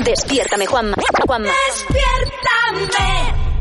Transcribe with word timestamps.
Despiértame, 0.00 0.66
Juanma. 0.66 0.96
Juanma. 1.26 1.52
Despiértame. 1.68 3.51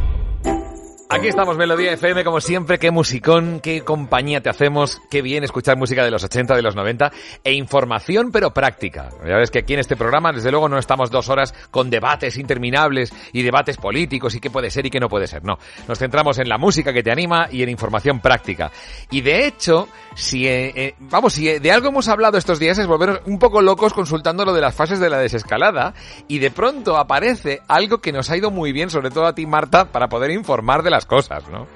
Aquí 1.14 1.28
estamos, 1.28 1.58
Melodía 1.58 1.92
FM, 1.92 2.24
como 2.24 2.40
siempre, 2.40 2.80
qué 2.80 2.90
musicón, 2.90 3.60
qué 3.60 3.82
compañía 3.82 4.40
te 4.40 4.50
hacemos, 4.50 5.02
qué 5.10 5.22
bien 5.22 5.44
escuchar 5.44 5.76
música 5.76 6.06
de 6.06 6.10
los 6.10 6.24
80, 6.24 6.56
de 6.56 6.62
los 6.62 6.74
90, 6.74 7.12
e 7.44 7.52
información 7.52 8.32
pero 8.32 8.54
práctica. 8.54 9.10
Ya 9.28 9.36
ves 9.36 9.52
que 9.52 9.60
aquí 9.60 9.74
en 9.74 9.82
este 9.82 9.98
programa, 9.98 10.32
desde 10.32 10.52
luego, 10.52 10.70
no 10.70 10.78
estamos 10.78 11.12
dos 11.12 11.28
horas 11.28 11.54
con 11.70 11.90
debates 11.90 12.38
interminables 12.38 13.14
y 13.34 13.44
debates 13.44 13.76
políticos 13.76 14.36
y 14.36 14.40
qué 14.40 14.50
puede 14.50 14.70
ser 14.70 14.86
y 14.86 14.90
qué 14.90 15.02
no 15.02 15.10
puede 15.10 15.28
ser, 15.28 15.44
no. 15.44 15.60
Nos 15.86 16.00
centramos 16.00 16.40
en 16.40 16.48
la 16.48 16.58
música 16.58 16.94
que 16.94 17.04
te 17.04 17.12
anima 17.12 17.50
y 17.52 17.62
en 17.62 17.68
información 17.68 18.22
práctica. 18.22 18.72
Y 19.10 19.20
de 19.20 19.48
hecho, 19.48 19.90
si, 20.16 20.48
eh, 20.48 20.72
eh, 20.74 20.96
vamos, 20.98 21.34
si 21.34 21.60
de 21.60 21.72
algo 21.74 21.90
hemos 21.90 22.08
hablado 22.08 22.38
estos 22.38 22.58
días 22.58 22.78
es 22.78 22.88
volver 22.88 23.22
un 23.26 23.38
poco 23.38 23.62
locos 23.62 23.94
consultando 23.94 24.46
lo 24.46 24.54
de 24.54 24.62
las 24.62 24.76
fases 24.76 25.02
de 25.02 25.10
la 25.10 25.18
desescalada 25.18 25.94
y 26.30 26.40
de 26.40 26.52
pronto 26.52 26.96
aparece 26.96 27.62
algo 27.68 27.98
que 27.98 28.14
nos 28.14 28.30
ha 28.30 28.38
ido 28.38 28.50
muy 28.50 28.72
bien, 28.72 28.90
sobre 28.90 29.10
todo 29.10 29.26
a 29.26 29.36
ti, 29.36 29.46
Marta, 29.46 29.92
para 29.92 30.08
poder 30.08 30.32
informar 30.32 30.84
de 30.84 30.90
las 30.90 31.01
cosas, 31.06 31.48
¿no? 31.50 31.68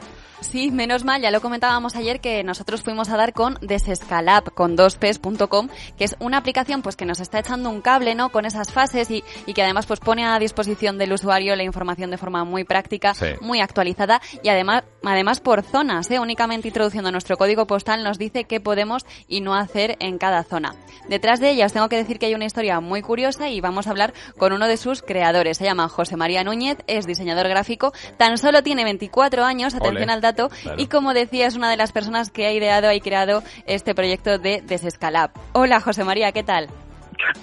Sí, 0.52 0.72
menos 0.72 1.04
mal, 1.04 1.22
ya 1.22 1.32
lo 1.32 1.42
comentábamos 1.42 1.96
ayer 1.96 2.22
que 2.22 2.44
nosotros 2.44 2.82
fuimos 2.82 3.10
a 3.10 3.18
dar 3.18 3.34
con 3.34 3.58
Desescalab, 3.62 4.54
con 4.54 4.78
2ps.com, 4.78 5.68
que 5.98 6.04
es 6.06 6.16
una 6.20 6.38
aplicación 6.38 6.82
pues 6.82 6.96
que 6.96 7.06
nos 7.06 7.20
está 7.20 7.40
echando 7.40 7.70
un 7.70 7.82
cable, 7.82 8.16
¿no? 8.16 8.30
Con 8.30 8.46
esas 8.46 8.72
fases 8.72 9.10
y, 9.12 9.24
y 9.46 9.54
que 9.54 9.64
además 9.64 9.86
pues 9.86 10.00
pone 10.00 10.26
a 10.26 10.38
disposición 10.40 10.98
del 10.98 11.14
usuario 11.14 11.56
la 11.56 11.64
información 11.64 12.10
de 12.12 12.18
forma 12.18 12.44
muy 12.46 12.64
práctica, 12.64 13.14
Sí. 13.14 13.28
muy 13.42 13.60
actualizada 13.60 14.22
y 14.44 14.50
además, 14.50 14.84
además 15.04 15.40
por 15.40 15.64
zonas, 15.64 16.10
¿eh? 16.12 16.20
Únicamente 16.20 16.68
introduciendo 16.68 17.12
nuestro 17.12 17.38
código 17.38 17.66
postal 17.68 18.04
nos 18.04 18.18
dice 18.18 18.46
qué 18.46 18.60
podemos 18.60 19.06
y 19.28 19.42
no 19.42 19.56
hacer 19.56 19.98
en 20.00 20.18
cada 20.18 20.44
zona. 20.44 20.76
Detrás 21.10 21.40
de 21.40 21.50
ella 21.52 21.66
os 21.66 21.74
tengo 21.74 21.90
que 21.90 21.98
decir 21.98 22.18
que 22.20 22.28
hay 22.28 22.36
una 22.36 22.46
historia 22.46 22.80
muy 22.80 23.02
curiosa 23.02 23.50
y 23.50 23.62
vamos 23.62 23.88
a 23.88 23.92
hablar 23.92 24.14
con 24.38 24.54
uno 24.54 24.68
de 24.68 24.78
sus 24.78 25.02
creadores. 25.02 25.58
Se 25.58 25.66
llama 25.66 25.90
José 25.90 26.18
María 26.18 26.44
Núñez, 26.44 26.78
es 26.88 27.06
diseñador 27.06 27.48
gráfico, 27.48 27.94
tan 28.18 28.38
solo 28.38 28.64
tiene 28.64 28.84
24 28.84 29.44
años, 29.44 29.76
atención 29.76 30.10
al 30.10 30.22
dato, 30.22 30.35
Claro. 30.36 30.82
y 30.82 30.88
como 30.88 31.14
decía, 31.14 31.48
es 31.48 31.56
una 31.56 31.70
de 31.70 31.78
las 31.78 31.92
personas 31.92 32.30
que 32.30 32.46
ha 32.46 32.52
ideado 32.52 32.92
y 32.92 33.02
creado 33.02 33.44
este 33.66 33.96
proyecto 33.96 34.38
de 34.38 34.62
Desescalab. 34.62 35.32
Hola 35.54 35.80
José 35.80 36.04
María, 36.04 36.32
¿qué 36.32 36.44
tal? 36.44 36.70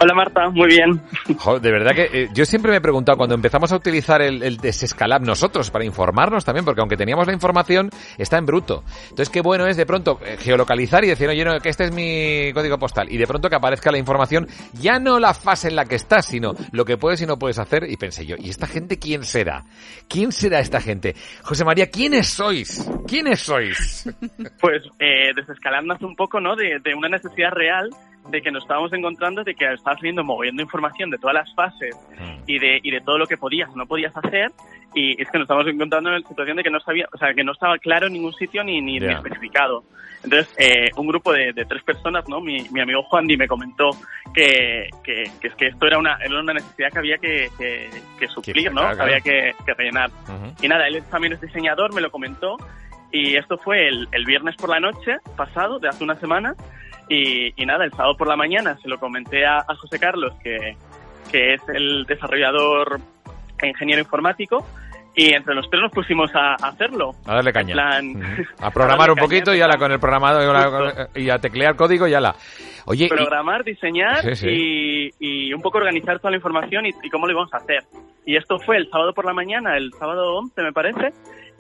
Hola 0.01 0.15
Marta, 0.15 0.49
muy 0.51 0.69
bien. 0.69 1.01
De 1.61 1.71
verdad 1.71 1.95
que 1.95 2.09
eh, 2.13 2.29
yo 2.35 2.45
siempre 2.45 2.71
me 2.71 2.79
he 2.79 2.81
preguntado 2.81 3.17
cuando 3.17 3.35
empezamos 3.35 3.73
a 3.73 3.77
utilizar 3.77 4.23
el, 4.23 4.43
el 4.43 4.57
Desescalab 4.57 5.23
nosotros 5.23 5.71
para 5.71 5.85
informarnos 5.85 6.45
también, 6.45 6.65
porque 6.65 6.81
aunque 6.81 6.97
teníamos 6.97 7.27
la 7.27 7.33
información, 7.33 7.91
está 8.19 8.39
en 8.39 8.47
bruto. 8.47 8.85
Entonces, 9.05 9.31
qué 9.31 9.41
bueno 9.41 9.67
es 9.67 9.77
de 9.77 9.87
pronto 9.87 10.19
eh, 10.25 10.37
geolocalizar 10.39 11.05
y 11.05 11.09
decir, 11.09 11.29
oye, 11.29 11.45
no, 11.45 11.59
que 11.61 11.69
este 11.69 11.85
es 11.85 11.93
mi 11.93 12.53
código 12.53 12.79
postal. 12.79 13.11
Y 13.11 13.17
de 13.17 13.27
pronto 13.27 13.49
que 13.49 13.57
aparezca 13.57 13.91
la 13.93 13.99
información, 13.99 14.47
ya 14.73 14.99
no 14.99 15.19
la 15.19 15.35
fase 15.35 15.69
en 15.69 15.77
la 15.77 15.85
que 15.85 15.97
estás, 15.97 16.27
sino 16.27 16.53
lo 16.73 16.85
que 16.85 16.97
puedes 16.97 17.21
y 17.23 17.27
no 17.27 17.39
puedes 17.39 17.59
hacer. 17.59 17.89
Y 17.89 17.97
pensé 17.97 18.27
yo, 18.27 18.37
¿y 18.39 18.51
esta 18.51 18.67
gente 18.67 18.99
quién 18.99 19.25
será? 19.25 19.65
¿Quién 20.09 20.33
será 20.33 20.61
esta 20.61 20.81
gente? 20.81 21.15
José 21.43 21.65
María, 21.65 21.91
¿quiénes 21.91 22.29
sois? 22.29 22.91
¿Quiénes 23.07 23.41
sois? 23.41 24.09
Pues 24.61 24.83
eh, 24.99 25.33
un 26.01 26.17
poco, 26.17 26.41
¿no? 26.41 26.57
De, 26.57 26.79
de 26.83 26.95
una 26.95 27.09
necesidad 27.09 27.51
real 27.51 27.91
de 28.29 28.41
que 28.41 28.51
nos 28.51 28.63
estábamos 28.65 28.93
encontrando 28.93 29.43
de 29.45 29.55
que 29.55 29.73
estabas 29.73 30.01
viendo 30.01 30.23
moviendo 30.25 30.63
información 30.63 31.11
de 31.11 31.19
todas 31.19 31.35
las 31.35 31.55
fases 31.55 31.97
y 32.47 32.59
de, 32.59 32.81
y 32.83 32.91
de 32.91 33.01
todo 33.01 33.19
lo 33.19 33.27
que 33.27 33.37
podías 33.37 33.69
o 33.71 33.77
no 33.77 33.87
podías 33.87 34.17
hacer 34.17 34.51
y 34.95 35.21
es 35.21 35.29
que 35.31 35.39
nos 35.39 35.47
estamos 35.47 35.67
encontrando 35.67 36.11
en 36.11 36.21
la 36.21 36.29
situación 36.29 36.57
de 36.57 36.63
que 36.63 36.71
no 36.71 36.79
sabía, 36.81 37.07
o 37.13 37.17
sea, 37.19 37.33
que 37.35 37.43
no 37.45 37.53
estaba 37.53 37.79
claro 37.79 38.07
en 38.09 38.13
ningún 38.13 38.33
sitio 38.35 38.63
ni, 38.63 38.81
ni, 38.81 39.01
ni 39.01 39.07
Ya. 39.07 39.13
especificado. 39.13 39.85
Entonces, 40.23 40.55
eh, 40.59 40.91
un 40.97 41.07
grupo 41.09 41.33
de, 41.33 41.53
de 41.53 41.65
tres 41.65 41.83
personas, 41.83 42.29
¿no? 42.29 42.41
Mi, 42.41 42.69
mi 42.71 42.81
amigo 42.81 43.03
Juan 43.05 43.27
Di 43.27 43.37
me 43.37 43.49
comentó 43.49 43.91
que, 44.35 44.89
que, 45.03 45.25
que 45.41 45.49
es 45.49 45.55
que 45.57 45.67
esto 45.69 45.87
era 45.87 45.99
una, 45.99 46.17
era 46.25 46.39
una 46.39 46.53
necesidad 46.53 46.91
que 46.93 46.99
había 46.99 47.19
que, 47.19 47.49
que, 47.59 47.91
que 48.21 48.29
suplir, 48.29 48.71
¿no? 48.73 48.95
Que 48.95 49.03
había 49.03 49.21
que, 49.21 49.53
que 49.67 49.75
rellenar. 49.75 50.11
Ujú. 50.11 50.55
Y 50.63 50.69
nada, 50.69 50.87
él 50.87 51.03
también 51.11 51.33
es 51.33 51.41
diseñador, 51.41 51.93
me 51.95 52.01
lo 52.03 52.11
comentó. 52.11 52.57
Y 53.11 53.35
esto 53.37 53.59
fue 53.59 53.89
el, 53.89 54.09
el 54.13 54.25
viernes 54.25 54.55
por 54.57 54.71
la 54.71 54.79
noche 54.79 55.17
pasado, 55.37 55.79
de 55.81 55.89
hace 55.89 56.05
una 56.05 56.15
semana. 56.17 56.55
Y, 57.13 57.53
y 57.63 57.67
nada, 57.67 57.85
el 57.85 57.91
sábado 57.93 58.17
por 58.17 58.27
la 58.29 58.37
mañana 58.37 58.77
se 58.81 58.89
lo 58.89 58.99
comenté 58.99 59.45
a, 59.45 59.59
a 59.59 59.75
José 59.77 59.99
Carlos, 59.99 60.33
que, 60.43 60.77
que 61.31 61.55
es 61.55 61.61
el 61.75 62.05
desarrollador 62.05 62.99
e 63.61 63.69
ingeniero 63.69 64.01
informático. 64.01 64.67
Y 65.15 65.35
entre 65.35 65.55
los 65.55 65.69
tres 65.69 65.83
nos 65.83 65.93
pusimos 65.93 66.35
a, 66.35 66.53
a 66.53 66.69
hacerlo. 66.69 67.11
A 67.27 67.35
darle 67.35 67.53
caña. 67.53 67.75
plan. 67.75 68.15
A 68.61 68.71
programar 68.71 69.11
un 69.11 69.17
darle 69.17 69.29
poquito 69.29 69.51
caña, 69.51 69.59
y 69.59 69.61
ala 69.61 69.77
con 69.77 69.93
el 69.93 70.01
programador 70.01 71.11
y, 71.15 71.25
y 71.25 71.31
a 71.31 71.39
teclear 71.39 71.77
código 71.77 72.09
y 72.09 72.15
ala. 72.15 72.35
Oye, 72.87 73.05
y- 73.05 73.09
programar, 73.09 73.63
diseñar 73.63 74.23
Sí, 74.23 74.35
sí. 74.37 74.49
Y, 74.49 75.11
y 75.51 75.53
un 75.53 75.61
poco 75.61 75.77
organizar 75.79 76.19
toda 76.19 76.31
la 76.31 76.39
información 76.39 76.87
y, 76.87 76.91
y 77.03 77.11
cómo 77.11 77.27
lo 77.27 77.33
íbamos 77.33 77.53
a 77.53 77.59
hacer. 77.59 77.83
Y 78.25 78.37
esto 78.37 78.59
fue 78.61 78.79
el 78.79 78.89
sábado 78.89 79.13
por 79.13 79.27
la 79.27 79.35
mañana, 79.35 79.77
el 79.77 79.93
sábado 79.99 80.35
11 80.39 80.63
me 80.63 80.73
parece, 80.73 81.11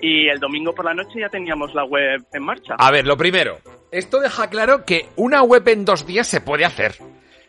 y 0.00 0.28
el 0.28 0.38
domingo 0.40 0.72
por 0.72 0.86
la 0.86 0.94
noche 0.94 1.20
ya 1.20 1.28
teníamos 1.28 1.74
la 1.74 1.84
web 1.84 2.22
en 2.32 2.42
marcha. 2.42 2.74
A 2.78 2.90
ver, 2.90 3.06
lo 3.06 3.18
primero, 3.18 3.58
esto 3.92 4.20
deja 4.20 4.48
claro 4.48 4.84
que 4.84 5.06
una 5.16 5.42
web 5.42 5.66
en 5.68 5.84
dos 5.84 6.06
días 6.06 6.26
se 6.26 6.40
puede 6.40 6.64
hacer. 6.64 6.94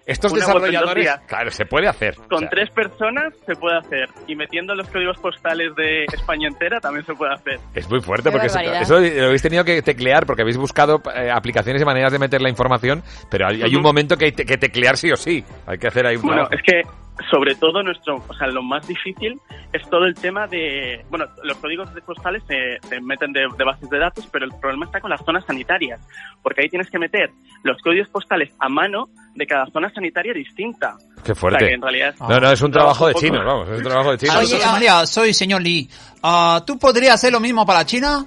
Estos 0.05 0.33
Una 0.33 0.41
desarrolladores, 0.41 1.09
claro, 1.27 1.49
se 1.49 1.65
puede 1.65 1.87
hacer. 1.87 2.15
Con 2.15 2.33
O 2.33 2.39
sea, 2.39 2.49
tres 2.49 2.69
personas 2.71 3.33
se 3.45 3.55
puede 3.55 3.77
hacer. 3.77 4.09
Y 4.27 4.35
metiendo 4.35 4.75
los 4.75 4.89
códigos 4.89 5.17
postales 5.17 5.73
de 5.77 6.03
España 6.13 6.49
entera 6.49 6.81
también 6.81 7.05
se 7.05 7.13
puede 7.13 7.33
hacer. 7.33 7.57
Es 7.73 7.89
muy 7.89 8.01
fuerte 8.01 8.27
Qué 8.29 8.31
porque 8.33 8.47
eso, 8.81 8.99
lo 8.99 9.25
habéis 9.27 9.41
tenido 9.41 9.63
que 9.63 9.81
teclear 9.81 10.25
porque 10.25 10.41
habéis 10.41 10.57
buscado 10.57 11.01
eh, 11.15 11.31
aplicaciones 11.31 11.81
y 11.81 11.85
maneras 11.85 12.11
de 12.11 12.19
meter 12.19 12.41
la 12.41 12.49
información, 12.49 13.01
pero 13.31 13.47
hay, 13.47 13.61
hay 13.63 13.73
un 13.77 13.81
momento 13.81 14.17
que 14.17 14.25
hay 14.25 14.31
te- 14.33 14.45
que 14.45 14.57
teclear 14.57 14.97
sí 14.97 15.09
o 15.09 15.15
sí. 15.15 15.41
Hay 15.65 15.77
que 15.77 15.87
hacer 15.87 16.05
ahí 16.05 16.17
un 16.17 16.23
Bueno, 16.23 16.47
trabajo. 16.49 16.55
es 16.55 16.63
que 16.63 16.81
sobre 17.29 17.55
todo 17.55 17.83
nuestro, 17.83 18.23
o 18.27 18.33
sea, 18.33 18.47
lo 18.47 18.63
más 18.63 18.87
difícil 18.87 19.39
es 19.71 19.87
todo 19.89 20.05
el 20.05 20.15
tema 20.15 20.47
de, 20.47 21.05
bueno, 21.09 21.25
los 21.43 21.57
códigos 21.57 21.93
de 21.93 22.01
postales 22.01 22.43
se, 22.47 22.77
se 22.87 23.01
meten 23.01 23.31
de, 23.33 23.47
de 23.57 23.63
bases 23.63 23.89
de 23.89 23.99
datos, 23.99 24.27
pero 24.31 24.45
el 24.45 24.51
problema 24.59 24.85
está 24.85 24.99
con 24.99 25.09
las 25.09 25.23
zonas 25.23 25.45
sanitarias, 25.45 25.99
porque 26.41 26.61
ahí 26.61 26.69
tienes 26.69 26.89
que 26.89 26.99
meter 26.99 27.29
los 27.63 27.77
códigos 27.81 28.09
postales 28.09 28.51
a 28.59 28.67
mano 28.69 29.09
de 29.35 29.45
cada 29.45 29.65
zona 29.67 29.91
sanitaria 29.93 30.33
distinta. 30.33 30.95
Qué 31.23 31.31
O 31.31 31.35
sea, 31.35 31.35
fuerte. 31.35 31.65
que 31.65 31.73
en 31.73 31.81
realidad 31.81 32.15
No, 32.19 32.39
no, 32.39 32.51
es 32.51 32.61
un 32.61 32.71
trabajo 32.71 33.07
de 33.07 33.13
chinos, 33.15 33.45
vamos, 33.45 33.69
es 33.69 33.77
un 33.77 33.83
trabajo 33.83 34.11
de 34.11 34.17
chinos. 34.17 34.35
José 34.35 34.59
María, 34.65 35.05
soy 35.05 35.33
señor 35.33 35.61
Lee. 35.61 35.89
Ah, 36.23 36.61
¿Tú 36.65 36.77
podrías 36.79 37.15
hacer 37.15 37.31
lo 37.31 37.39
mismo 37.39 37.65
para 37.65 37.85
China? 37.85 38.25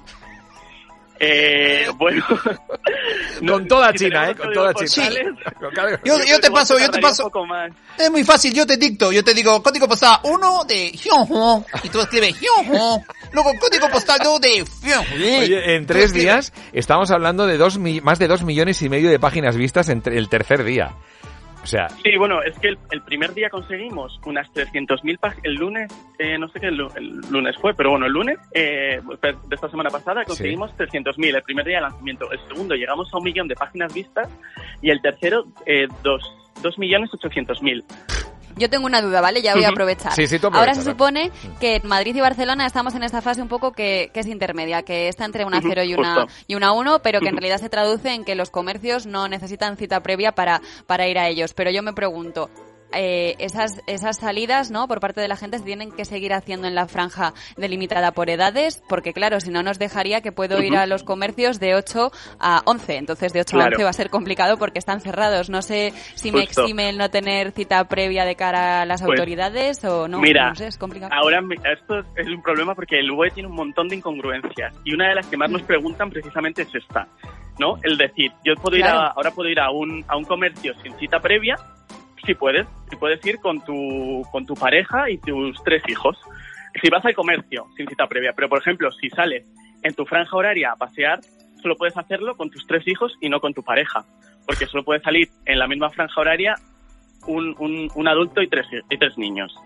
Eh, 1.18 1.86
bueno. 1.96 2.24
Con 3.46 3.66
toda 3.68 3.92
China, 3.92 4.30
¿eh? 4.30 4.34
Con 4.34 4.52
toda 4.52 4.72
China. 4.74 5.08
cada- 5.74 6.00
Yo, 6.04 6.18
yo 6.24 6.40
te 6.40 6.50
paso, 6.50 6.78
yo 6.78 6.90
te 6.90 6.98
paso. 7.00 7.30
Es 7.98 8.10
muy 8.10 8.24
fácil, 8.24 8.52
yo 8.52 8.66
te 8.66 8.76
dicto, 8.76 9.12
yo 9.12 9.22
te 9.24 9.34
digo 9.34 9.62
código 9.62 9.88
postal 9.88 10.18
1 10.22 10.64
de 10.66 10.90
Hyunhoo 10.90 11.64
y 11.82 11.88
tú 11.88 12.00
escribes 12.00 12.34
Hyunhoo. 12.40 13.02
Luego 13.32 13.52
código 13.60 13.88
postal 13.90 14.18
2 14.22 14.40
de. 14.40 14.64
Oye, 15.40 15.74
en 15.74 15.86
tres 15.86 16.12
días 16.12 16.52
estamos 16.72 17.10
hablando 17.10 17.46
de 17.46 17.56
dos 17.58 17.78
mi- 17.78 18.00
más 18.00 18.18
de 18.18 18.28
dos 18.28 18.42
millones 18.42 18.80
y 18.82 18.88
medio 18.88 19.10
de 19.10 19.18
páginas 19.18 19.56
vistas 19.56 19.88
entre 19.88 20.18
el 20.18 20.28
tercer 20.28 20.64
día. 20.64 20.94
O 21.66 21.68
sea, 21.68 21.88
Sí, 21.88 22.16
bueno, 22.16 22.40
es 22.42 22.56
que 22.60 22.68
el, 22.68 22.78
el 22.92 23.02
primer 23.02 23.34
día 23.34 23.50
conseguimos 23.50 24.20
unas 24.24 24.48
300.000 24.54 25.18
páginas. 25.18 25.44
El 25.44 25.54
lunes, 25.54 25.92
eh, 26.16 26.38
no 26.38 26.48
sé 26.48 26.60
qué 26.60 26.68
el, 26.68 26.76
lu- 26.76 26.92
el 26.94 27.20
lunes 27.28 27.56
fue, 27.60 27.74
pero 27.74 27.90
bueno, 27.90 28.06
el 28.06 28.12
lunes 28.12 28.38
eh, 28.54 29.00
de 29.20 29.54
esta 29.54 29.68
semana 29.68 29.90
pasada 29.90 30.24
conseguimos 30.24 30.70
300.000 30.76 31.34
el 31.34 31.42
primer 31.42 31.64
día 31.66 31.78
de 31.78 31.82
lanzamiento. 31.82 32.30
El 32.30 32.38
segundo 32.46 32.76
llegamos 32.76 33.12
a 33.12 33.18
un 33.18 33.24
millón 33.24 33.48
de 33.48 33.56
páginas 33.56 33.92
vistas 33.92 34.28
y 34.80 34.90
el 34.90 35.02
tercero, 35.02 35.44
eh, 35.66 35.88
dos, 36.04 36.22
dos 36.62 36.78
millones 36.78 37.12
ochocientos 37.12 37.60
mil. 37.62 37.82
Yo 38.56 38.70
tengo 38.70 38.86
una 38.86 39.02
duda, 39.02 39.20
¿vale? 39.20 39.42
Ya 39.42 39.54
voy 39.54 39.64
a 39.64 39.68
aprovechar. 39.68 40.14
Sí, 40.14 40.26
sí, 40.26 40.38
tú 40.38 40.48
Ahora 40.50 40.74
se 40.74 40.82
supone 40.82 41.30
que 41.60 41.80
Madrid 41.84 42.16
y 42.16 42.20
Barcelona 42.20 42.66
estamos 42.66 42.94
en 42.94 43.02
esta 43.02 43.20
fase 43.20 43.42
un 43.42 43.48
poco 43.48 43.72
que, 43.72 44.10
que 44.14 44.20
es 44.20 44.26
intermedia, 44.26 44.82
que 44.82 45.08
está 45.08 45.26
entre 45.26 45.44
una 45.44 45.58
Ujú, 45.58 45.68
0 45.68 45.84
y 45.84 45.94
una, 45.94 46.26
y 46.46 46.54
una 46.54 46.72
1, 46.72 47.00
pero 47.02 47.20
que 47.20 47.28
en 47.28 47.36
realidad 47.36 47.58
se 47.58 47.68
traduce 47.68 48.12
en 48.12 48.24
que 48.24 48.34
los 48.34 48.50
comercios 48.50 49.06
no 49.06 49.28
necesitan 49.28 49.76
cita 49.76 50.00
previa 50.00 50.32
para, 50.32 50.62
para 50.86 51.06
ir 51.06 51.18
a 51.18 51.28
ellos. 51.28 51.52
Pero 51.52 51.70
yo 51.70 51.82
me 51.82 51.92
pregunto, 51.92 52.48
eh, 52.92 53.34
esas, 53.38 53.80
esas 53.86 54.18
salidas, 54.18 54.70
¿no? 54.70 54.88
Por 54.88 55.00
parte 55.00 55.20
de 55.20 55.28
la 55.28 55.36
gente 55.36 55.58
se 55.58 55.64
tienen 55.64 55.90
que 55.92 56.04
seguir 56.04 56.32
haciendo 56.32 56.66
en 56.68 56.74
la 56.74 56.86
franja 56.86 57.34
delimitada 57.56 58.12
por 58.12 58.30
edades, 58.30 58.82
porque 58.88 59.12
claro, 59.12 59.40
si 59.40 59.50
no 59.50 59.62
nos 59.62 59.78
dejaría 59.78 60.20
que 60.20 60.32
puedo 60.32 60.60
ir 60.62 60.76
a 60.76 60.86
los 60.86 61.02
comercios 61.02 61.58
de 61.60 61.74
8 61.74 62.10
a 62.38 62.62
11. 62.64 62.96
Entonces 62.96 63.32
de 63.32 63.40
8 63.40 63.56
a 63.56 63.60
Claro. 63.60 63.70
11 63.76 63.84
va 63.84 63.90
a 63.90 63.94
ser 63.94 64.10
complicado 64.10 64.56
porque 64.58 64.78
están 64.78 65.00
cerrados. 65.00 65.50
No 65.50 65.62
sé 65.62 65.92
si 66.14 66.30
me 66.32 66.42
exime 66.42 66.88
el 66.90 66.98
no 66.98 67.10
tener 67.10 67.52
cita 67.52 67.84
previa 67.88 68.24
de 68.24 68.36
cara 68.36 68.82
a 68.82 68.86
las 68.86 69.02
Pues, 69.02 69.18
autoridades 69.18 69.84
o 69.84 70.08
no. 70.08 70.18
Mira, 70.20 70.50
no 70.50 70.54
sé, 70.54 70.66
es 70.66 70.78
complicado. 70.78 71.12
Ahora 71.14 71.40
esto 71.72 72.00
es- 72.16 72.26
un 72.28 72.42
problema 72.42 72.74
porque 72.74 72.98
el 72.98 73.10
web 73.12 73.32
tiene 73.32 73.48
un 73.48 73.54
montón 73.56 73.88
de 73.88 73.96
incongruencias 73.96 74.74
y 74.84 74.92
una 74.94 75.08
de 75.08 75.14
las 75.14 75.26
que 75.26 75.36
más 75.36 75.50
nos 75.50 75.62
preguntan 75.62 76.10
precisamente 76.10 76.62
es 76.62 76.74
esta, 76.74 77.08
¿no? 77.58 77.76
El 77.82 77.96
decir, 77.96 78.30
yo 78.44 78.54
puedo 78.56 78.76
ir 78.76 78.84
a, 78.84 79.08
ahora 79.08 79.30
puedo 79.30 79.48
ir 79.48 79.58
a 79.60 79.70
un, 79.70 80.04
a 80.08 80.16
un 80.16 80.24
comercio 80.24 80.74
sin 80.82 80.94
cita 80.98 81.18
previa, 81.20 81.56
si 82.26 82.34
puedes, 82.34 82.66
si 82.90 82.96
puedes 82.96 83.24
ir 83.24 83.38
con 83.38 83.64
tu, 83.64 84.22
con 84.30 84.44
tu 84.44 84.54
pareja 84.54 85.08
y 85.08 85.18
tus 85.18 85.62
tres 85.64 85.82
hijos. 85.88 86.18
Si 86.82 86.90
vas 86.90 87.04
al 87.04 87.14
comercio 87.14 87.66
sin 87.76 87.88
cita 87.88 88.06
previa, 88.06 88.32
pero 88.34 88.48
por 88.48 88.58
ejemplo, 88.58 88.90
si 88.92 89.08
sales 89.10 89.46
en 89.82 89.94
tu 89.94 90.04
franja 90.04 90.36
horaria 90.36 90.72
a 90.72 90.76
pasear, 90.76 91.20
solo 91.62 91.76
puedes 91.76 91.96
hacerlo 91.96 92.36
con 92.36 92.50
tus 92.50 92.66
tres 92.66 92.86
hijos 92.86 93.16
y 93.20 93.28
no 93.28 93.40
con 93.40 93.54
tu 93.54 93.62
pareja, 93.62 94.04
porque 94.46 94.66
solo 94.66 94.84
puedes 94.84 95.02
salir 95.02 95.28
en 95.46 95.58
la 95.58 95.66
misma 95.66 95.88
franja 95.90 96.20
horaria 96.20 96.56
un, 97.26 97.54
un, 97.58 97.88
un 97.94 98.08
adulto 98.08 98.42
y 98.42 98.48
tres, 98.48 98.66
y 98.90 98.98
tres 98.98 99.16
niños. 99.16 99.56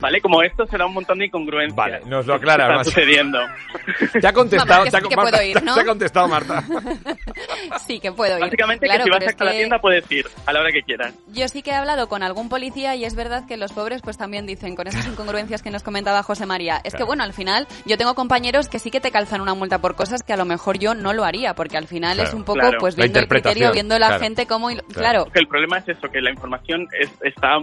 ¿Vale? 0.00 0.20
Como 0.20 0.42
esto 0.42 0.66
será 0.66 0.86
un 0.86 0.94
montón 0.94 1.18
de 1.18 1.26
incongruencias. 1.26 1.76
Vale, 1.76 2.00
nos 2.06 2.26
lo 2.26 2.34
aclara. 2.34 2.68
Está 2.70 2.84
sucediendo. 2.84 3.38
Ya 4.20 4.30
ha 4.30 4.32
contestado, 4.32 4.70
Vamos, 4.70 4.84
que 4.86 4.90
ya, 4.92 5.00
sí 5.00 5.08
que 5.08 5.16
Marta, 5.16 5.30
puedo 5.30 5.42
ir, 5.42 5.62
¿no? 5.62 5.76
ya 5.76 5.82
ha 5.82 5.84
contestado 5.84 6.28
Marta. 6.28 6.64
Sí, 7.86 8.00
que 8.00 8.12
puedo 8.12 8.34
ir. 8.36 8.40
Básicamente 8.40 8.86
Claro, 8.86 9.04
que 9.04 9.04
si 9.04 9.10
vas 9.10 9.36
la 9.40 9.50
que 9.52 9.56
tienda 9.58 9.78
puedes 9.80 10.10
ir 10.10 10.26
a 10.46 10.52
la 10.52 10.60
hora 10.60 10.70
que 10.72 10.82
quieras. 10.82 11.14
Yo 11.28 11.46
sí 11.48 11.62
que 11.62 11.70
he 11.70 11.74
hablado 11.74 12.08
con 12.08 12.22
algún 12.22 12.48
policía 12.48 12.94
y 12.96 13.04
es 13.04 13.14
verdad 13.14 13.46
que 13.46 13.56
los 13.56 13.72
pobres 13.72 14.02
pues 14.02 14.16
también 14.18 14.46
dicen 14.46 14.74
con 14.74 14.86
esas 14.86 15.06
incongruencias 15.06 15.62
que 15.62 15.70
nos 15.70 15.82
comentaba 15.82 16.22
José 16.22 16.46
María. 16.46 16.80
Es 16.84 16.94
que 16.94 17.04
bueno, 17.04 17.22
al 17.22 17.32
final 17.32 17.66
yo 17.84 17.96
tengo 17.98 18.14
compañeros 18.14 18.68
que 18.68 18.78
sí 18.78 18.90
que 18.90 19.00
te 19.00 19.10
calzan 19.10 19.40
una 19.40 19.54
multa 19.54 19.78
por 19.80 19.94
cosas 19.94 20.22
que 20.22 20.32
a 20.32 20.36
lo 20.36 20.44
mejor 20.44 20.78
yo 20.78 20.94
no 20.94 21.12
lo 21.12 21.24
haría, 21.24 21.54
porque 21.54 21.76
al 21.76 21.86
final 21.86 22.14
Claro. 22.14 22.28
es 22.28 22.34
un 22.34 22.44
poco 22.44 22.60
Claro. 22.60 22.78
pues 22.80 22.96
viendo 22.96 23.18
el 23.18 23.28
criterio, 23.28 23.72
viendo 23.72 23.98
la 23.98 24.08
claro. 24.08 24.22
gente 24.22 24.46
cómo... 24.46 24.70
y- 24.70 24.76
Claro. 24.94 25.26
El 25.34 25.46
problema 25.46 25.78
es 25.78 25.88
eso, 25.88 26.08
que 26.10 26.20
la 26.20 26.30
información 26.30 26.88
es, 26.98 27.10
está 27.22 27.58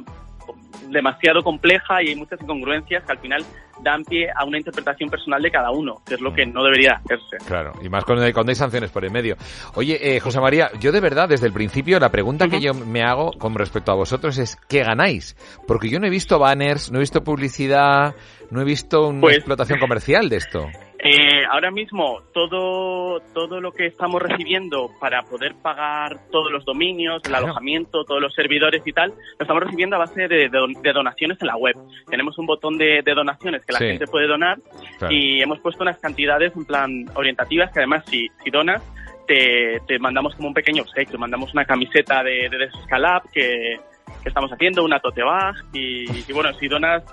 demasiado 0.89 1.41
compleja 1.41 2.03
y 2.03 2.09
hay 2.09 2.15
muchas 2.15 2.39
incongruencias 2.41 3.03
que 3.03 3.11
al 3.11 3.19
final 3.19 3.43
dan 3.81 4.03
pie 4.03 4.27
a 4.35 4.45
una 4.45 4.57
interpretación 4.57 5.09
personal 5.09 5.41
de 5.41 5.49
cada 5.49 5.71
uno, 5.71 6.01
que 6.05 6.13
es 6.15 6.21
lo 6.21 6.33
que 6.33 6.45
no 6.45 6.63
debería 6.63 7.01
hacerse. 7.03 7.37
Claro, 7.47 7.73
y 7.81 7.89
más 7.89 8.03
cuando 8.05 8.23
hay, 8.23 8.31
cuando 8.33 8.51
hay 8.51 8.55
sanciones 8.55 8.91
por 8.91 9.03
en 9.03 9.11
medio. 9.11 9.35
Oye, 9.75 10.15
eh, 10.15 10.19
José 10.19 10.39
María, 10.39 10.69
yo 10.79 10.91
de 10.91 10.99
verdad, 10.99 11.27
desde 11.27 11.47
el 11.47 11.53
principio, 11.53 11.99
la 11.99 12.09
pregunta 12.09 12.47
que 12.47 12.61
yo 12.61 12.73
me 12.73 13.01
hago 13.01 13.31
con 13.39 13.55
respecto 13.55 13.91
a 13.91 13.95
vosotros 13.95 14.37
es, 14.37 14.55
¿qué 14.67 14.83
ganáis? 14.83 15.35
Porque 15.67 15.89
yo 15.89 15.99
no 15.99 16.05
he 16.05 16.11
visto 16.11 16.37
banners, 16.37 16.91
no 16.91 16.99
he 16.99 17.01
visto 17.01 17.23
publicidad, 17.23 18.13
no 18.51 18.61
he 18.61 18.65
visto 18.65 19.07
una 19.07 19.21
Pues- 19.21 19.37
explotación 19.37 19.79
comercial 19.79 20.29
de 20.29 20.37
esto. 20.37 20.67
Eh, 21.05 21.43
ahora 21.51 21.69
mismo 21.69 22.21
todo 22.33 23.19
todo 23.33 23.59
lo 23.59 23.71
que 23.73 23.87
estamos 23.87 24.21
recibiendo 24.21 24.89
para 25.01 25.21
poder 25.23 25.53
pagar 25.61 26.17
todos 26.31 26.49
los 26.51 26.63
dominios, 26.63 27.21
el 27.25 27.29
Claro. 27.29 27.45
alojamiento, 27.47 28.05
todos 28.05 28.21
los 28.21 28.33
servidores 28.33 28.81
y 28.85 28.93
tal, 28.93 29.09
lo 29.09 29.41
estamos 29.41 29.63
recibiendo 29.63 29.97
a 29.97 29.99
base 29.99 30.27
de, 30.29 30.49
de 30.49 30.93
donaciones 30.93 31.37
en 31.41 31.47
la 31.47 31.57
web. 31.57 31.75
Tenemos 32.09 32.37
un 32.39 32.45
botón 32.45 32.77
de, 32.77 33.01
de 33.03 33.13
donaciones 33.13 33.65
que 33.65 33.73
la 33.73 33.79
Sí. 33.79 33.85
gente 33.87 34.07
puede 34.07 34.27
donar 34.27 34.57
Claro. 34.97 35.13
y 35.13 35.41
hemos 35.41 35.59
puesto 35.59 35.83
unas 35.83 35.97
cantidades 35.99 36.55
en 36.55 36.63
plan 36.65 37.05
orientativas 37.15 37.71
que 37.73 37.79
además 37.79 38.05
si, 38.07 38.29
si 38.43 38.49
donas 38.49 38.81
te, 39.27 39.79
te 39.87 39.99
mandamos 39.99 40.35
como 40.35 40.47
un 40.49 40.53
pequeño 40.53 40.83
obsequio, 40.83 41.19
mandamos 41.19 41.53
una 41.53 41.65
camiseta 41.65 42.23
de, 42.23 42.47
de 42.49 42.57
Descalab 42.59 43.23
que, 43.33 43.77
que 44.21 44.29
estamos 44.29 44.51
haciendo, 44.51 44.83
una 44.85 44.99
tote 44.99 45.21
bag 45.23 45.55
y, 45.73 46.05
y 46.29 46.33
bueno, 46.33 46.53
si 46.53 46.67
donas 46.69 47.03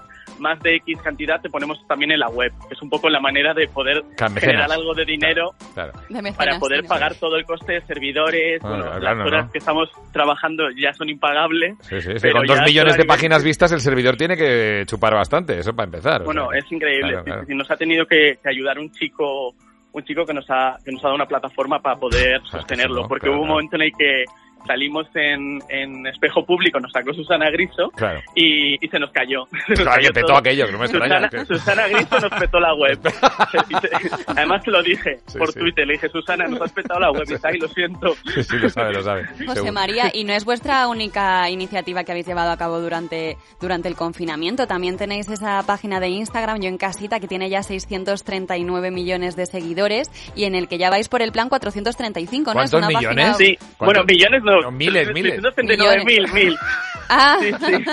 más 0.41 0.59
de 0.61 0.77
X 0.77 0.99
cantidad 1.03 1.41
te 1.41 1.49
ponemos 1.51 1.87
también 1.87 2.11
en 2.13 2.21
la 2.21 2.29
web, 2.29 2.53
que 2.69 2.75
es 2.75 2.83
un 2.83 2.91
poco 2.91 3.09
la 3.09 3.21
manera 3.21 3.55
de 3.55 3.69
poder 3.69 4.03
Mecenas. 4.05 4.41
generar 4.41 4.73
algo 4.73 4.95
de 4.95 5.05
dinero 5.05 5.53
Claro. 5.75 5.93
De 6.09 6.23
mecenas, 6.23 6.37
para 6.37 6.59
poder 6.59 6.81
sí, 6.83 6.89
pagar 6.89 7.15
todo 7.15 7.37
el 7.37 7.45
coste 7.45 7.75
de 7.75 7.81
servidores, 7.83 8.61
Bueno, 8.63 8.77
bueno, 8.85 9.01
claro, 9.01 9.17
las 9.19 9.27
horas 9.27 9.47
¿no? 9.47 9.53
que 9.53 9.59
estamos 9.59 9.91
trabajando 10.13 10.65
ya 10.71 10.93
son 10.95 11.09
impagables. 11.09 11.77
Sí, 11.83 12.01
sí, 12.01 12.13
sí, 12.13 12.19
Pero 12.21 12.39
con 12.39 12.47
dos 12.47 12.61
millones 12.63 12.97
de 12.97 13.05
páginas 13.05 13.45
vistas 13.45 13.71
el 13.73 13.81
servidor 13.81 14.17
tiene 14.17 14.37
que 14.37 14.85
chupar 14.87 15.15
bastante, 15.15 15.59
eso 15.59 15.75
para 15.75 15.85
empezar. 15.87 16.23
o 16.23 16.25
Bueno, 16.25 16.49
sea. 16.51 16.59
es 16.61 16.73
increíble. 16.73 17.11
Claro, 17.13 17.25
claro. 17.25 17.45
sí, 17.47 17.55
nos 17.55 17.71
ha 17.71 17.77
tenido 17.77 18.07
que, 18.07 18.39
que 18.43 18.49
ayudar 18.49 18.79
un 18.79 18.91
chico 18.93 19.55
un 19.93 20.05
chico 20.05 20.25
que 20.25 20.33
nos 20.33 20.49
ha 20.51 20.77
que 20.85 20.93
nos 20.93 21.01
ha 21.03 21.09
dado 21.09 21.17
una 21.17 21.27
plataforma 21.27 21.81
para 21.83 21.97
poder 21.97 22.41
Claro, 22.43 22.47
sostenerlo, 22.59 23.09
porque 23.09 23.23
Claro, 23.27 23.35
hubo 23.39 23.43
un 23.43 23.47
claro. 23.49 23.55
momento 23.55 23.77
en 23.77 23.83
el 23.83 23.93
que 23.99 24.25
salimos 24.67 25.07
en, 25.15 25.61
en 25.69 26.07
espejo 26.07 26.45
público, 26.45 26.79
nos 26.81 26.93
sacó 26.93 27.13
Susana 27.15 27.51
Griso 27.51 27.91
Claro. 27.97 28.21
y, 28.35 28.75
y 28.85 28.89
se 28.89 28.99
nos 28.99 29.11
cayó. 29.11 29.45
Se 29.67 29.73
nos 29.73 29.81
Claro, 29.81 29.91
cayó 29.97 30.09
que 30.09 30.15
petó 30.15 30.27
todo. 30.29 30.37
aquello, 30.39 30.67
que 30.67 30.73
no 30.73 30.79
me 30.79 30.85
extraña. 30.87 31.21
Susana, 31.31 31.45
Susana 31.47 31.89
Griso 31.89 32.21
nos 32.21 32.41
petó 32.41 32.61
la 32.61 32.75
web. 32.75 32.99
Además 34.27 34.63
te 34.65 34.71
lo 34.71 34.83
dije 34.83 35.19
Sí, 35.27 35.39
por 35.39 35.53
sí. 35.53 35.59
Twitter, 35.61 35.87
le 35.87 35.95
dije, 35.95 36.09
Susana, 36.09 36.47
nos 36.47 36.61
has 36.63 36.73
petado 36.73 37.01
la 37.01 37.11
web 37.11 37.25
y 37.29 37.57
y 37.57 37.59
lo 37.59 37.69
siento. 37.69 38.15
Sí, 38.35 38.43
sí, 38.45 38.57
lo 38.59 38.69
sabe, 38.69 38.93
lo 38.95 39.03
sabe. 39.03 39.27
José 39.27 39.55
Seguro. 39.55 39.73
María, 39.73 40.11
y 40.13 40.25
no 40.25 40.33
es 40.33 40.45
vuestra 40.45 40.87
única 40.89 41.49
iniciativa 41.51 42.05
que 42.05 42.13
habéis 42.13 42.27
llevado 42.27 42.51
a 42.51 42.57
cabo 42.57 42.81
durante, 42.81 43.37
durante 43.61 43.89
el 43.89 43.97
confinamiento. 43.97 44.67
También 44.67 44.97
tenéis 44.97 45.29
esa 45.29 45.63
página 45.67 46.01
de 46.01 46.09
Instagram, 46.09 46.61
Yo 46.61 46.69
en 46.69 46.79
Casita, 46.79 47.19
que 47.21 47.27
tiene 47.29 47.49
ya 47.51 47.63
639 47.63 48.91
millones 48.91 49.37
de 49.37 49.47
seguidores 49.47 50.11
y 50.37 50.45
en 50.45 50.55
el 50.55 50.69
que 50.69 50.79
ya 50.79 50.91
vais 50.91 51.09
por 51.09 51.23
el 51.23 51.33
plan 51.33 51.49
435, 51.49 52.55
¿no? 52.55 52.63
Es 52.63 52.71
¿Cuántos 52.71 52.79
una 52.79 52.87
millones? 52.89 53.27
página- 53.31 53.35
Sí, 53.35 53.59
bueno, 53.79 54.05
millones 54.05 54.43
no. 54.43 54.50
No, 54.63 54.71
miles, 54.71 55.09
miles. 55.13 55.33
639 55.35 56.05
mil, 56.05 56.33
mil. 56.33 56.57
Ah, 57.13 57.39
Sí, 57.41 57.53
sí. 57.59 57.85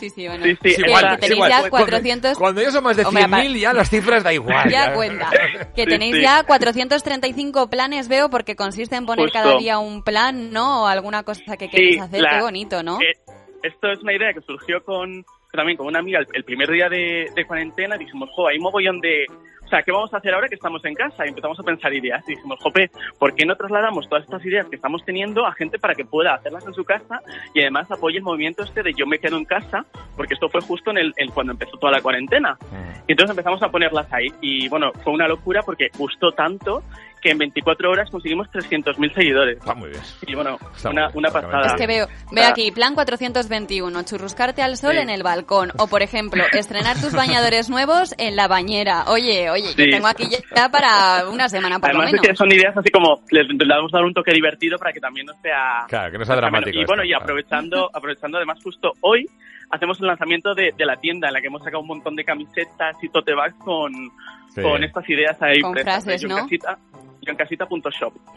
sí, 0.00 0.10
sí, 0.10 0.26
bueno. 0.26 0.44
Sí, 0.44 0.58
sí, 0.62 0.68
Es 0.70 0.76
Que- 0.78 0.82
igual, 0.88 1.04
Esa- 1.04 1.08
que 1.10 1.14
es 1.14 1.20
tenéis 1.20 1.36
igual. 1.36 1.50
ya 1.50 1.58
Cuando- 1.70 1.86
400... 1.86 2.38
Cuando 2.38 2.62
ya 2.62 2.70
son 2.72 2.82
más 2.84 2.96
de 2.96 3.04
Hombre, 3.04 3.22
100.000 3.22 3.60
ya 3.60 3.72
las 3.72 3.88
cifras 3.88 4.24
da 4.24 4.32
igual. 4.32 4.68
Ya 4.68 4.94
cuenta. 4.94 5.30
Que 5.76 5.84
Sí, 5.84 5.88
tenéis 5.88 6.16
sí. 6.16 6.22
ya 6.22 6.42
435 6.42 7.70
planes, 7.70 8.08
veo, 8.08 8.28
porque 8.28 8.56
consiste 8.56 8.96
en 8.96 9.06
poner 9.06 9.26
Justo. 9.26 9.38
cada 9.38 9.56
día 9.58 9.78
un 9.78 10.02
plan, 10.02 10.50
¿no? 10.52 10.82
O 10.82 10.86
alguna 10.88 11.22
cosa 11.22 11.56
que 11.56 11.68
queréis 11.68 11.94
Sí, 11.94 12.00
hacer. 12.00 12.20
la- 12.22 12.30
Qué 12.30 12.40
bonito, 12.40 12.82
¿no? 12.82 13.00
Eh, 13.00 13.14
esto 13.62 13.92
es 13.92 14.00
una 14.02 14.12
idea 14.12 14.32
que 14.34 14.40
surgió 14.40 14.82
con 14.84 15.24
también 15.52 15.76
con 15.78 15.86
una 15.86 15.98
amiga 16.00 16.18
el, 16.18 16.26
el 16.32 16.42
primer 16.44 16.68
día 16.68 16.88
de, 16.88 17.30
de 17.34 17.44
cuarentena. 17.46 17.96
Dijimos, 17.96 18.28
jo, 18.34 18.48
hay 18.48 18.58
mogollón 18.58 19.00
de... 19.00 19.24
O 19.70 19.72
sea, 19.72 19.84
¿qué 19.84 19.92
vamos 19.92 20.12
a 20.12 20.16
hacer 20.16 20.34
ahora 20.34 20.48
que 20.48 20.56
estamos 20.56 20.84
en 20.84 20.94
casa? 20.94 21.24
Y 21.24 21.28
empezamos 21.28 21.56
a 21.60 21.62
pensar 21.62 21.94
ideas. 21.94 22.24
Y 22.26 22.34
dijimos, 22.34 22.58
jope, 22.60 22.90
¿por 23.20 23.36
qué 23.36 23.46
no 23.46 23.54
trasladamos 23.54 24.08
todas 24.08 24.24
estas 24.24 24.44
ideas 24.44 24.66
que 24.66 24.74
estamos 24.74 25.04
teniendo 25.04 25.46
a 25.46 25.52
gente 25.52 25.78
para 25.78 25.94
que 25.94 26.04
pueda 26.04 26.34
hacerlas 26.34 26.66
en 26.66 26.74
su 26.74 26.82
casa 26.82 27.20
y 27.54 27.60
además 27.60 27.88
apoye 27.88 28.18
el 28.18 28.24
movimiento 28.24 28.64
este 28.64 28.82
de 28.82 28.92
yo 28.94 29.06
me 29.06 29.20
quedo 29.20 29.36
en 29.36 29.44
casa? 29.44 29.86
Porque 30.20 30.34
esto 30.34 30.50
fue 30.50 30.60
justo 30.60 30.90
en 30.90 30.98
el, 30.98 31.14
en 31.16 31.30
cuando 31.30 31.52
empezó 31.54 31.78
toda 31.78 31.92
la 31.92 32.02
cuarentena. 32.02 32.52
Mm. 32.70 33.08
Y 33.08 33.12
entonces 33.12 33.30
empezamos 33.30 33.62
a 33.62 33.70
ponerlas 33.70 34.06
ahí. 34.12 34.26
Y 34.42 34.68
bueno, 34.68 34.92
fue 35.02 35.14
una 35.14 35.26
locura 35.26 35.62
porque 35.64 35.88
gustó 35.96 36.30
tanto 36.32 36.82
que 37.22 37.30
en 37.30 37.38
24 37.38 37.90
horas 37.90 38.10
conseguimos 38.10 38.46
300.000 38.48 39.14
seguidores. 39.14 39.56
Está 39.58 39.74
muy 39.74 39.88
bien. 39.88 40.02
Y 40.26 40.34
bueno, 40.34 40.58
Está 40.76 40.90
una, 40.90 41.06
bien, 41.06 41.18
una 41.18 41.30
pasada. 41.30 41.66
Es 41.68 41.72
que 41.74 41.86
veo, 41.86 42.06
veo 42.32 42.46
aquí, 42.48 42.70
plan 42.70 42.94
421, 42.94 44.02
churruscarte 44.04 44.60
al 44.62 44.76
sol 44.76 44.92
Sí. 44.92 44.98
en 44.98 45.08
el 45.08 45.22
balcón. 45.22 45.72
O, 45.78 45.86
por 45.86 46.02
ejemplo, 46.02 46.42
estrenar 46.52 47.00
tus 47.00 47.14
bañadores 47.14 47.70
nuevos 47.70 48.14
en 48.18 48.36
la 48.36 48.46
bañera. 48.46 49.04
Oye, 49.08 49.48
oye, 49.48 49.68
yo 49.74 49.84
Sí. 49.84 49.90
tengo 49.90 50.06
aquí 50.06 50.24
ya 50.54 50.68
para 50.68 51.28
una 51.30 51.48
semana 51.48 51.78
por 51.78 51.88
Además 51.90 52.10
lo 52.12 52.16
es 52.16 52.20
que 52.22 52.28
menos. 52.28 52.38
son 52.38 52.52
ideas 52.52 52.76
así 52.76 52.90
como 52.90 53.22
le, 53.30 53.44
le 53.44 53.74
vamos 53.74 53.92
a 53.94 53.96
dar 53.98 54.04
un 54.04 54.12
toque 54.12 54.32
divertido 54.32 54.76
para 54.78 54.92
que 54.92 55.00
también 55.00 55.24
no 55.26 55.32
sea 55.40 55.86
Claro, 55.88 56.12
que 56.12 56.18
no 56.18 56.24
sea 56.26 56.36
dramático 56.36 56.70
menos. 56.76 56.82
Y 56.82 56.86
bueno, 56.86 57.02
esto, 57.02 57.10
y 57.10 57.14
aprovechando, 57.14 57.90
aprovechando 57.92 58.36
además 58.38 58.58
justo 58.62 58.92
hoy 59.00 59.26
hacemos 59.70 60.00
el 60.00 60.06
lanzamiento 60.08 60.54
de, 60.54 60.72
de 60.76 60.84
la 60.86 60.96
tienda 60.96 61.28
en 61.28 61.34
la 61.34 61.40
que 61.40 61.46
hemos 61.46 61.62
sacado 61.62 61.80
un 61.80 61.86
montón 61.88 62.16
de 62.16 62.24
camisetas 62.24 62.96
y 63.02 63.08
tote 63.08 63.34
bags 63.34 63.54
con, 63.64 63.92
Sí. 64.54 64.62
con 64.62 64.82
estas 64.82 65.08
ideas 65.08 65.40
ahí 65.40 65.60
Con 65.60 65.76
frases, 65.76 66.24
¿no? 66.24 66.34
casita- 66.38 66.76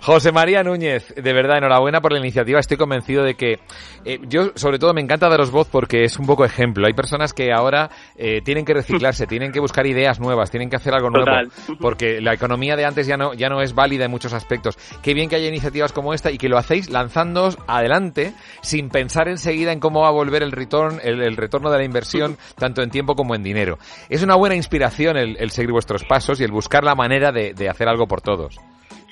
José 0.01 0.31
María 0.31 0.63
Núñez, 0.63 1.13
de 1.15 1.33
verdad, 1.33 1.57
enhorabuena 1.57 2.01
por 2.01 2.11
la 2.11 2.19
iniciativa. 2.19 2.59
Estoy 2.59 2.77
convencido 2.77 3.23
de 3.23 3.35
que 3.35 3.59
eh, 4.05 4.19
yo, 4.27 4.51
sobre 4.55 4.79
todo, 4.79 4.93
me 4.93 5.01
encanta 5.01 5.29
daros 5.29 5.51
voz 5.51 5.67
porque 5.69 6.03
es 6.03 6.17
un 6.17 6.25
poco 6.25 6.45
ejemplo. 6.45 6.87
Hay 6.87 6.93
personas 6.93 7.33
que 7.33 7.51
ahora 7.51 7.89
eh, 8.15 8.41
tienen 8.41 8.65
que 8.65 8.73
reciclarse, 8.73 9.27
tienen 9.27 9.51
que 9.51 9.59
buscar 9.59 9.85
ideas 9.85 10.19
nuevas, 10.19 10.51
tienen 10.51 10.69
que 10.69 10.75
hacer 10.75 10.93
algo 10.93 11.09
nuevo, 11.09 11.31
porque 11.79 12.21
la 12.21 12.33
economía 12.33 12.75
de 12.75 12.85
antes 12.85 13.07
ya 13.07 13.17
no 13.17 13.33
ya 13.33 13.49
no 13.49 13.61
es 13.61 13.73
válida 13.73 14.05
en 14.05 14.11
muchos 14.11 14.33
aspectos. 14.33 14.77
Qué 15.01 15.13
bien 15.13 15.29
que 15.29 15.35
haya 15.35 15.47
iniciativas 15.47 15.93
como 15.93 16.13
esta 16.13 16.31
y 16.31 16.37
que 16.37 16.49
lo 16.49 16.57
hacéis 16.57 16.89
lanzándoos 16.89 17.57
adelante 17.67 18.33
sin 18.61 18.89
pensar 18.89 19.27
enseguida 19.27 19.71
en 19.71 19.79
cómo 19.79 20.01
va 20.01 20.09
a 20.09 20.11
volver 20.11 20.43
el 20.43 20.51
retorno, 20.51 20.99
el, 21.03 21.21
el 21.21 21.37
retorno 21.37 21.71
de 21.71 21.77
la 21.77 21.83
inversión, 21.83 22.37
tanto 22.57 22.81
en 22.81 22.89
tiempo 22.89 23.15
como 23.15 23.35
en 23.35 23.43
dinero. 23.43 23.77
Es 24.09 24.23
una 24.23 24.35
buena 24.35 24.55
inspiración 24.55 25.17
el, 25.17 25.37
el 25.39 25.51
seguir 25.51 25.71
vuestros 25.71 26.03
pasos 26.03 26.39
y 26.39 26.43
el 26.43 26.51
buscar 26.51 26.83
la 26.83 26.95
manera 26.95 27.31
de, 27.31 27.53
de 27.53 27.69
hacer 27.69 27.87
algo 27.87 28.07
por 28.07 28.21
todos. 28.21 28.59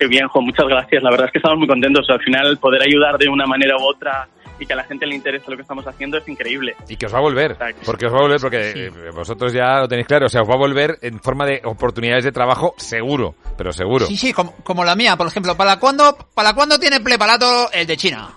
Qué 0.01 0.08
bien, 0.08 0.27
Jo, 0.29 0.41
muchas 0.41 0.65
gracias. 0.65 1.03
La 1.03 1.12
verdad 1.12 1.27
es 1.27 1.31
que 1.31 1.38
estamos 1.38 1.60
muy 1.60 1.67
contentos. 1.67 2.08
Al 2.10 2.20
final, 2.24 2.58
poder 2.58 2.81
ayudar 2.81 3.20
de 3.20 3.29
una 3.29 3.46
manera 3.46 3.75
u 3.77 3.84
otra 3.88 4.27
y 4.60 4.65
que 4.65 4.74
a 4.74 4.75
la 4.75 4.84
gente 4.84 5.05
le 5.05 5.13
interese 5.13 5.46
lo 5.48 5.55
que 5.55 5.62
estamos 5.62 5.86
haciendo 5.86 6.17
es 6.17 6.27
increíble. 6.27 6.75
Y 6.89 6.96
que 6.96 7.05
os 7.05 7.13
va 7.13 7.20
a 7.20 7.22
volver, 7.22 7.51
Exacto. 7.51 7.84
porque 7.86 8.08
os 8.08 8.12
va 8.12 8.17
a 8.17 8.22
volver, 8.22 8.41
porque 8.41 8.72
eh, 8.72 8.89
vosotros 9.13 9.53
ya 9.53 9.81
lo 9.81 9.88
tenéis 9.88 10.08
claro, 10.08 10.25
o 10.25 10.29
sea, 10.29 10.41
os 10.41 10.50
va 10.50 10.55
a 10.55 10.58
volver 10.58 10.98
en 11.03 11.20
forma 11.20 11.46
de 11.46 11.62
oportunidades 11.65 12.24
de 12.24 12.31
trabajo 12.31 12.74
seguro, 12.77 13.36
pero 13.55 13.72
seguro. 13.72 14.08
Sí, 14.08 14.17
sí, 14.17 14.34
como, 14.34 14.55
como 14.63 14.84
la 14.84 14.96
mía, 14.96 15.15
por 15.15 15.27
ejemplo. 15.27 15.55
¿Para 15.55 15.77
cuándo, 15.77 16.17
para 16.34 16.55
cuándo 16.55 16.79
tiene 16.79 17.00
preparato 17.00 17.72
el 17.72 17.86
de 17.86 17.96
China? 17.96 18.29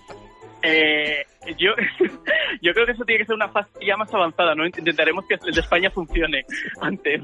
Eh, 0.63 1.25
yo, 1.59 1.73
yo 2.63 2.73
creo 2.73 2.87
que 2.87 2.93
eso 2.93 3.05
tiene 3.05 3.21
que 3.21 3.27
ser 3.27 3.35
una 3.35 3.49
fase 3.49 3.69
ya 3.87 3.97
más 3.97 4.13
avanzada, 4.13 4.55
¿no? 4.55 4.65
Intentaremos 4.67 5.25
que 5.29 5.35
el 5.47 5.55
de 5.55 5.61
España 5.61 5.91
funcione 5.91 6.45
antes, 6.81 7.23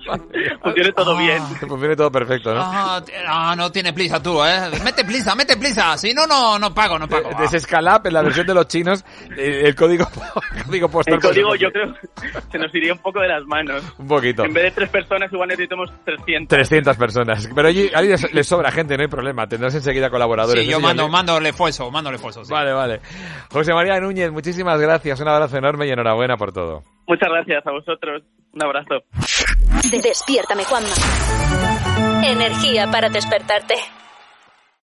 funcione 0.62 0.92
todo 0.92 1.16
Ah. 1.16 1.20
bien. 1.20 1.42
Que 1.58 1.66
funcione 1.66 1.96
todo 1.96 2.10
perfecto, 2.12 2.54
¿no? 2.54 2.60
Ah, 2.62 3.02
ah, 3.26 3.54
no 3.56 3.70
tiene 3.72 3.92
prisa 3.92 4.22
tú, 4.22 4.42
¿eh? 4.44 4.70
Mete 4.84 5.04
prisa, 5.04 5.34
mete 5.34 5.56
prisa. 5.56 5.96
Si 5.98 6.12
no, 6.14 6.26
no, 6.26 6.58
no 6.58 6.72
pago, 6.74 6.98
no 6.98 7.08
pago. 7.08 7.28
De- 7.30 7.36
Desescalap, 7.42 8.06
en 8.06 8.14
la 8.14 8.22
versión 8.22 8.46
de 8.46 8.54
los 8.54 8.68
chinos, 8.68 9.04
eh, 9.36 9.62
el 9.64 9.74
código, 9.74 10.06
el 10.56 10.64
código 10.64 10.88
postal. 10.88 11.14
El 11.14 11.20
código 11.20 11.54
yo 11.56 11.70
creo 11.70 11.94
se 12.50 12.58
nos 12.58 12.74
iría 12.74 12.92
un 12.92 12.98
poco 13.00 13.20
de 13.20 13.28
las 13.28 13.44
manos. 13.44 13.82
Un 13.98 14.06
poquito. 14.08 14.44
En 14.44 14.52
vez 14.52 14.64
de 14.64 14.70
tres 14.72 14.90
personas 14.90 15.32
igual 15.32 15.48
necesitamos 15.48 15.90
300. 16.04 16.48
300 16.48 16.96
personas. 16.96 17.48
Pero 17.54 17.68
allí, 17.68 17.90
allí 17.94 18.08
les, 18.32 18.46
sobra 18.46 18.70
gente, 18.70 18.96
no 18.96 19.02
hay 19.02 19.08
problema. 19.08 19.46
Tendrás 19.46 19.74
enseguida 19.74 20.10
colaboradores. 20.10 20.64
Sí, 20.64 20.70
yo 20.70 20.80
mando, 20.80 21.04
le- 21.04 21.10
mando 21.10 21.40
refuerzo, 21.40 21.90
mando 21.90 22.10
refuerzo. 22.10 22.44
sí. 22.44 22.52
Vale, 22.52 22.72
vale. 22.72 23.00
José 23.50 23.72
María 23.72 23.94
Núñez, 24.10 24.32
muchísimas 24.32 24.80
gracias. 24.80 25.20
Un 25.20 25.28
abrazo 25.28 25.56
enorme 25.56 25.86
y 25.86 25.90
enhorabuena 25.90 26.36
por 26.36 26.52
todo. 26.52 26.82
Muchas 27.06 27.28
gracias 27.28 27.64
a 27.64 27.70
vosotros. 27.70 28.24
Un 28.52 28.62
abrazo. 28.64 29.04
Despiértame, 30.02 30.64
Juanma. 30.64 30.88
Energía 32.26 32.88
para 32.90 33.08
despertarte. 33.08 33.74